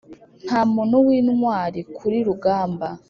ntamuntu 0.45 0.95
wintwari 1.05 1.79
kuri 1.97 2.17
rugamba 2.27 2.87